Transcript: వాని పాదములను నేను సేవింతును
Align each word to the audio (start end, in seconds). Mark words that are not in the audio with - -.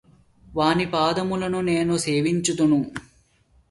వాని 0.45 0.85
పాదములను 0.85 1.61
నేను 1.61 1.97
సేవింతును 1.97 2.81